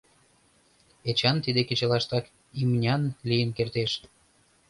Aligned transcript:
Эчан 1.09 1.37
тиде 1.43 1.61
кечылаштак 1.69 2.25
имнян 2.61 3.01
лийын 3.29 3.49
кертеш. 3.57 3.91